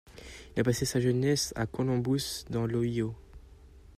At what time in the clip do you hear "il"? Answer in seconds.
0.55-0.59